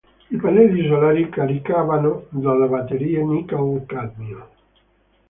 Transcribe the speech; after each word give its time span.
I 0.31 0.35
pannelli 0.35 0.87
solari 0.87 1.29
caricavano 1.29 2.25
delle 2.31 2.65
batterie 2.67 3.21
nichel-cadmio. 3.23 4.49